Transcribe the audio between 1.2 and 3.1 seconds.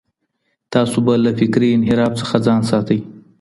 له فکري انحراف څخه ځان ساتئ.